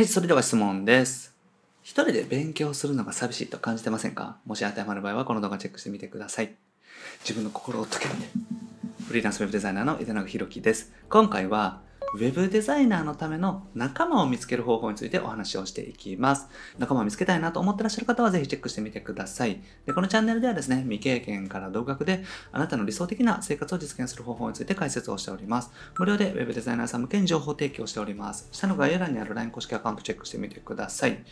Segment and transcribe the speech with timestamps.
[0.00, 1.34] はい、それでは質問です。
[1.82, 4.38] 一人で勉強するのが寂しいと感じてませんか？
[4.46, 6.54] もし当てはまる場合はこの動画チェックしてみてください。
[7.20, 8.14] 自分の心を解けて。
[9.06, 10.94] フリーランスウェブデザイナーの井手永宏樹です。
[11.10, 16.48] 今回はウェブデザイナーのための仲間を見つける方法についてお話をしていきます。
[16.78, 19.62] 仲間を見つけたいなと思ってらっしゃる方はぜひチェックしてみてください。
[19.86, 25.70] でこのチャンネルではですね、未経験から独学であなたの理想的な生活を実現する方法について解説をしております。
[25.98, 28.48] 無料でウェブデザイナーさん向けに情報提供しております。
[28.50, 31.24] 下の概要欄にある LINE 公式アカウントチェックしてみてください。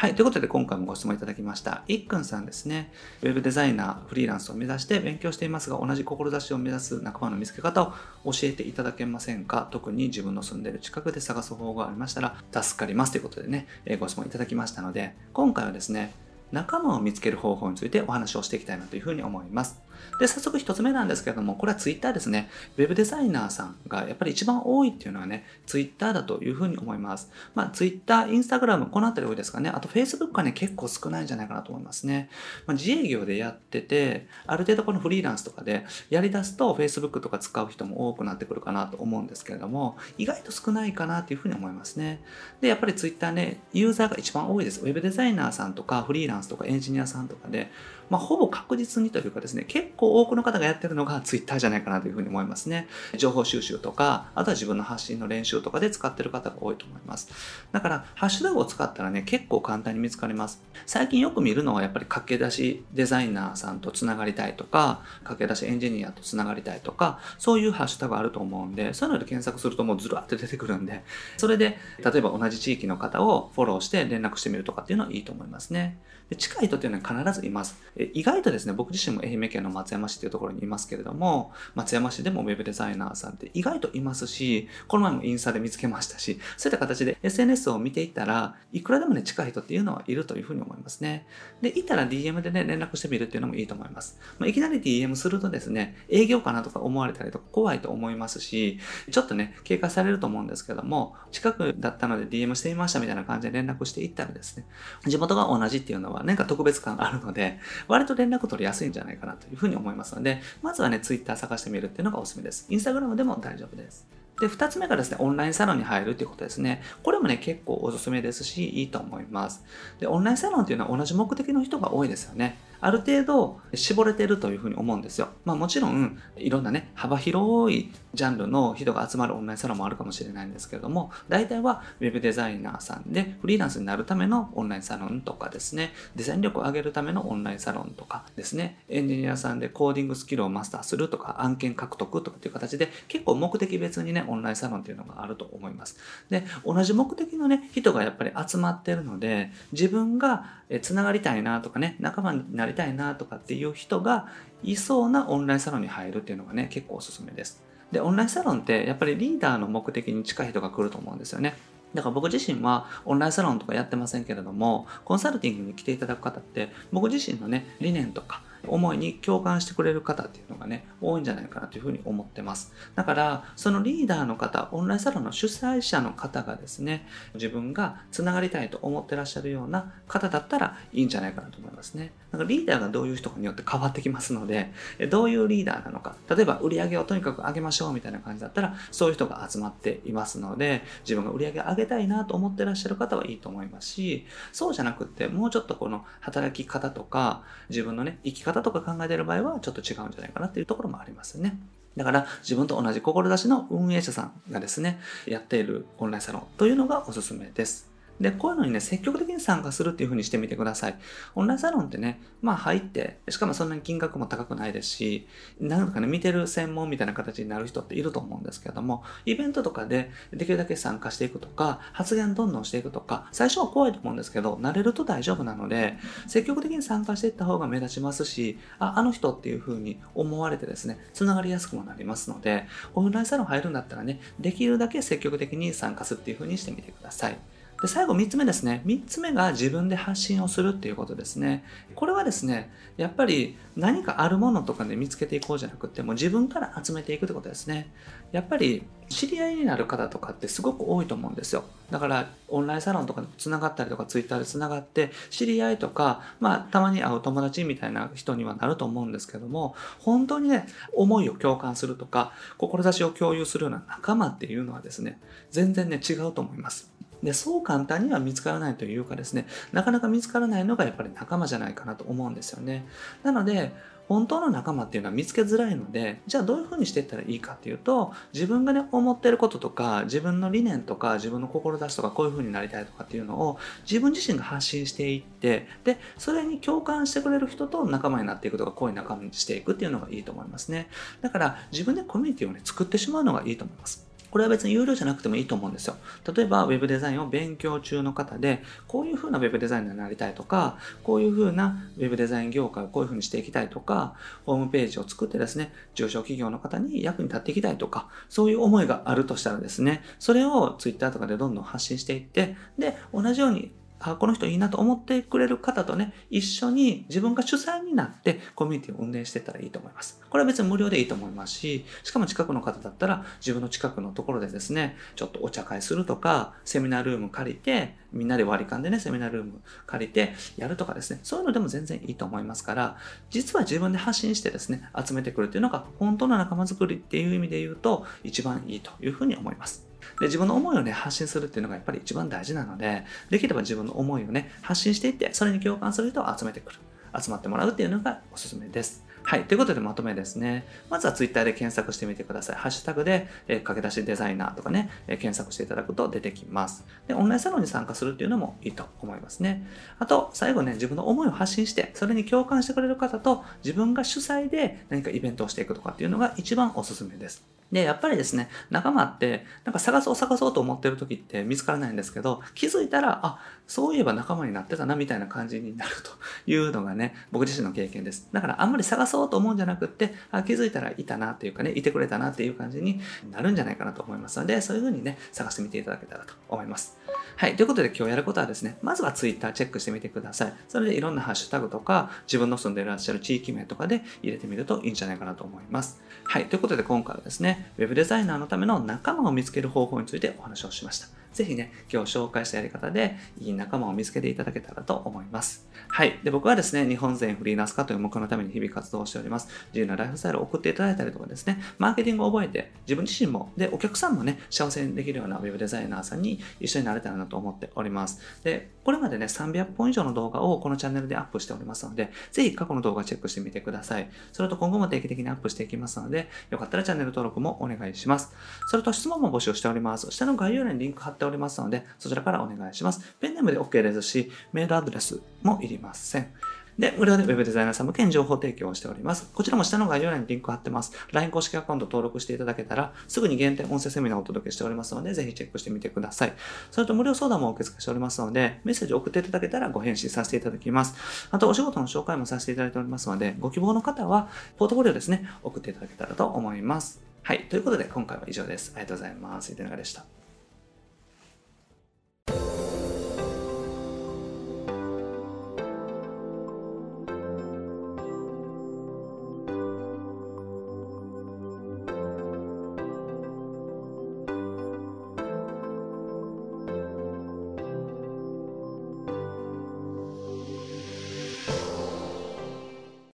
[0.00, 0.14] はい。
[0.14, 1.82] ということで、今回もご質問いただきました。
[1.88, 2.92] いっくんさんですね。
[3.20, 7.92] ウェブデザイナー、フリーランスを目指して勉強していますが、同じ志を目指す仲間の見つけ方を
[8.30, 9.66] 教えていただけませんか？
[9.72, 13.10] 特に自分の住んでいる近くで探す方法がありましたら、助かります。
[13.10, 16.14] ということでね、えご質問いただきましたので、今回はですね、
[16.52, 19.80] 仲間を見つける方法についてお話をしていきたいなというふうに思います。
[20.20, 22.50] で、早速一つ目なんですけれども、これはツイッターですね。
[22.76, 27.30] ウェブデザイナーさんがやっぱり一番多いっていうのはね、ツイッターだというふうに思います。
[27.54, 29.70] まあ、ツイッター、インスタグラム、このあたり多いですかね。
[29.70, 32.30] あと、フェイスブックはね、結構少ないんじゃないかなと思いますね。
[32.66, 42.22] まあ、自営業でやってて、ある程度このフリーランスとかでやり出すと、フェイスブックとか使う人も多くなってくるかなと思うんですけれども、意外と少ないかなというふうに思いますね。
[42.60, 44.80] で、やっぱりツイッターね、ユーザーが一番多いです。
[44.80, 47.70] ウェブデザイナーさんとか、フリーランスとか、エンジニアさんとかで、
[48.10, 52.88] まあ、ほぼ確実にというかですね、結構多くの方がやってるのがツイッターじゃないかなというふうに思いますね。
[53.16, 57.28] 情報収集とか、あとは自分の発信の練習とかで使ってる方が多いと思います。
[57.72, 60.62] だから、ハッシュタグを使ったらね、結構簡単に見つかります。
[60.86, 71.04] 最近よく見るのはやっぱり駆け出しデザイナーさんとつながりたいとか、駆け出しエンジニアとつながりたいとか、そういうハッシュタグあると思うんで、そういうので検索するともうずらって出てくるんで、
[71.36, 75.98] それで、例えば同じ地域の方をフォローして連絡してみるとかっていうのはいいと思いますね。
[76.30, 77.78] で近い人っていうのは必ずいます。
[78.12, 91.26] 意外とですね、僕自身も愛媛県の松山市っていうところにいますけれども、松山市でもウェブデザイナーさんって意外といますし、この前もインスタで見つけましたし、そういった形で SNS を見ていったらいくらでもね、近い人っていうのはいるというふうに思いますね。
[91.62, 94.18] で、いたら DM でね、連絡してみるっていうのもいいと思います。
[94.38, 98.78] まあ、いきなり DM するとですね、営業かなとか思われたりとか怖いと思いますし、
[99.10, 104.64] ちょっとね、警戒されると思うんですけども、近くだったので DM してみましたみたいな感じで連絡していったらですね、
[105.06, 112.66] 地元が同じっていうのはなんか特別感があるので、割と連絡取りやすいんじゃないかなというふうにに思いますので、まずはね、Twitter 探してみるっていうのがおすすめです。
[112.70, 114.06] Instagram でも大丈夫です。
[114.40, 116.82] で、二つ目がですね、オンラインサロンに入るっていうことですね。
[117.02, 119.64] これもね、結構おすすめですし、いいと思います。
[119.98, 122.56] で、オンラインサロンっていうのは同じ目的の人が多いですよね。
[122.80, 125.28] ある程度絞れてるというふうに思うんですよ。
[125.44, 145.98] まあもちろん、いろんなね、幅広いジャンルの人が集まるオンラインサロンもあるかもしれないんですけれども、大体は Web デザイナーさんでフリーランスになるためのオンラインサロンとかですね、デザイン力を上げるためのオンラインサロンとかですね、エンジニアさんでコーディングスキルをマスターするとか、案件獲得とかっていう形で、結構目的別にね、オンラインサロンっていうのがあると思います。
[146.30, 154.28] で、同じ目的のね、人がやっぱり集まってるので、自分がえつながりたいなとかね、仲間になりりたいなとかっていう人が
[154.62, 157.62] いそうなオンラインサロンに入るっていうのがね、結構おすすめです。
[157.90, 161.54] で、オンラインサロンってやっぱりリーダーの目的に近い人が来ると思うんですよね。
[161.94, 172.72] だから僕自身はオンラインサロンとかやってませんけれども、コンサルティングに来ていただく方って、僕自身のね、理念とか、思いに共感してくれる方っていうのがね、多いんじゃないかなというふうに思ってます。
[172.94, 182.12] だから、そのリーダーの方、オンラインサロンの主催者の方がですね、自分がつながりたいと思ってらっしゃるような方だったらいいんじゃないかなと思いますね。
[182.30, 184.72] なんかリーダーがどういう人かによって変わってきますので、
[185.10, 201.58] どういうリーダーなのか、例えば売り上げをとにかく上げましょうみたいな感じだったら、そういう人が集まっていますので、自分が売り上げ上げたいなと思ってらっしゃる方はいいと思いますし、そうじゃなくって、もうちょっとこの働き方とか、自分のね、生き方方とか考えてる場合はちょっと違うんじゃないかなっていうところもありますよね。
[201.96, 207.88] だから自分と同じ志の運営者さんがですね、やっているオンラインサロンというのがおすすめです。
[208.20, 210.98] で、こういうのにね、積極的に参加するっていう風にしてみてください。
[211.34, 215.26] オンラインサロンってね、まあ入って、しかもそんなに金額も高くないですし、
[215.60, 237.38] なんかね、見てる専門みたいな形になる人っていると思うんですけども、イベントとかでできるだけ参加していくとか、発言どんどんしていくとか、最初は怖いと思うんですけど、慣れると大丈夫なので、積極的に参加していった方が目立ちますし、あ、あの人っていう風に思われてですね、つながりやすくもなりますので、オンラインサロン入るんだったらね、できるだけ積極的に参加するっていう風にしてみてください。
[237.80, 238.82] で最後3つ目ですね。
[238.86, 241.64] 3つ目が自分で発信をするっていうことですね。
[241.94, 247.92] これはですね、やっぱり何かあるものとかで見つけていこうじゃなくて、もう自分から集めていくってことですね。
[248.32, 251.62] やっぱり知り合いになる方とかってすごく多いと思うんですよ。
[251.90, 265.20] だからオンラインサロンとかでつながったりとかツイッターでつながって知り合いとか、まあたまに会う友達みたいな人にはなると思うんですけども、本当にね、思いを共感するとか、志を共有するような仲間っていうのはですね、
[265.52, 266.98] 全然ね、違うと思います。
[267.22, 272.86] で、そう簡単には見つからないというかですね、なかなか見つからないのがやっぱり仲間じゃないかなと思うんですよね。
[273.22, 273.72] なので、
[274.08, 290.88] 本当の仲間っていうのは見つけづらいので、じゃあどういうふうにしていったらいいかっていうと、自分がね、思ってることとか、自分の理念とか、自分の志とか、こういうふうになりたいとかっていうのを、自分自身が発信していって、で、それに共感してくれる人と仲間になっていくとか、こういう仲間にしていくっていうのがいいと思いますね。
[291.20, 294.07] だから、自分でコミュニティをね、作ってしまうのがいいと思います。
[294.30, 295.96] これは別に有料じゃなくてもいいと思うんですよ。
[296.34, 304.14] 例えば Web デザインを勉強中の方で、こういう風な Web デザイナーになりたいとか、こういう風な Web デザイン業界をこういう風にしていきたいとか、
[304.46, 320.20] ホームページを作ってですね、中小企業の方に役に立っていきたいとか、そういう思いがあるとしたらですね、それを Twitter とかでどんどん発信していって、で、同じようにあ、この人いいなと思ってくれる方とね、一緒に自分が主催になってコミュニティを運営していったらいいと思います。
[320.30, 332.96] これは別に無料でいいと思いますし、しかも近くの方だったら自分の近くのところでですね、ちょっとお茶会するとか、セミナールーム借りて、みんなで割り勘でね、セミナールーム借りてやるとかですね、そういうのでも全然いいと思いますから、
[333.30, 339.87] 実は自分で発信してですね、集めてくるっていうのが本当の仲間づくりっていう意味で言うと一番いいというふうに思います。
[340.20, 346.78] で、自分の思いをね、発信するっていうのがやっぱり一番大事なので、できれば自分の思いをね、発信していって、それに共感する人を集めてくる。
[347.18, 349.04] 集まってもらうっていうのがおすすめです。
[349.22, 349.44] はい。
[349.44, 350.66] ということでまとめですね。
[350.88, 352.56] まずは Twitter で検索してみてください。
[352.56, 356.86] ハッシュタグで、えー、駆け出しデザイナーとかね、えー、検索していただくと出てきます。
[357.06, 359.66] で、オンラインサロンに参加するっていうのもいいと思いますね。
[359.98, 367.57] あと、最後ね、自分の思いを発信して、それに共感してくれる方と自分が主催で何かイベントをしていくとかっていうのが一番おすすめです。
[367.70, 376.12] で、やっぱりですね、仲間って、なんか探そう探そうと思ってる時って見つからないんですけど、気づいたら、あ、そういえば仲間になってたな、みたいな感じになると
[376.50, 378.28] いうのがね、僕自身の経験です。
[378.32, 383.00] だからあんまり探そうと思うんじゃなくって、あ気づいたらいたなっていうかね、いてくれたなっていう感じに
[383.30, 386.96] なるんじゃないかなと思いますので、そういう風にね、探してみていただけたらと思います。
[387.38, 387.54] はい。
[387.54, 390.52] ということで今日やることはですね、まずは Twitter チェックしてみてください。
[390.66, 396.02] それでいろんなハッシュタグとか、自分の住んでいらっしゃる地域名とかで入れてみるといいんじゃないかなと思います。
[396.24, 396.46] はい。
[396.46, 401.06] ということで今回はですね、Web デザイナーのための仲間を見つける方法についてお話をしました。
[401.32, 405.68] ぜひね、今日紹介したやり方でいい仲間を見つけていただけたらと思います。
[405.88, 406.18] はい。
[406.22, 409.48] で、僕はですね、日本全フリーランス化という目標のために日々活動しております。
[409.68, 418.20] 自由なライフスタイルを送っていただいたりとかですね、マーケティングを覚えて、自分自身も、で、お客さんもね、幸せにできるような Web デザイナーさんに一緒になれたらなと思っております。
[418.44, 424.08] で、これまでね、300本以上の動画をこのチャンネルでアップしておりますので、ぜひ過去の動画チェックしてみてください。
[424.32, 428.32] それと今後も定期的にアップしていきますので、よかったらチャンネル登録もお願いします。
[428.70, 430.10] それと質問も募集しております。
[430.10, 433.14] 下の概要欄にリンク貼っておりますので、そちらからお願いします。
[433.20, 436.32] ペンネームで OK ですし、メールアドレスもいりません。
[436.78, 439.28] で、無料で Web デザイナーさん向けに情報提供をしております。
[439.34, 440.92] こちらも下の概要欄にリンク貼ってます。
[441.10, 446.34] LINE 公式アカウント登録していただけたら、すぐに限定音声セミナーをお届けしておりますので、ぜひチェックしてみてください。
[446.70, 450.94] それと無料相談も受け付けしておりますので、メッセージを送っていただけたらご返信させていただきます。
[451.32, 457.02] あと、お仕事の紹介もさせていただいておりますので、ご希望の方は、ポートフォリオですね、送っていただけたらと思います。
[457.24, 457.46] はい。
[457.48, 458.70] ということで、今回は以上です。
[458.76, 459.52] ありがとうございます。
[459.52, 460.04] いてながでした？